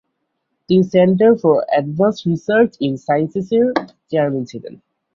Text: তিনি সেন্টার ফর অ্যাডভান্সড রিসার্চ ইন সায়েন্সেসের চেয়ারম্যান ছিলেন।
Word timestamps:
তিনি 0.69 0.83
সেন্টার 0.93 1.31
ফর 1.41 1.57
অ্যাডভান্সড 1.69 2.23
রিসার্চ 2.29 2.71
ইন 2.85 2.93
সায়েন্সেসের 3.05 3.65
চেয়ারম্যান 4.09 4.43
ছিলেন। 4.51 4.73